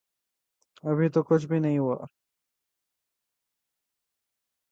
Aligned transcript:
ابھی 0.83 1.09
تو 1.09 1.23
کچھ 1.23 1.45
بھی 1.47 1.59
نہیں 1.59 1.77
ہوا۔ 1.77 1.97